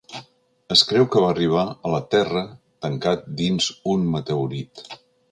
[0.75, 2.41] Es creu que va arribar a la Terra
[2.85, 4.83] tancat dins un meteorit.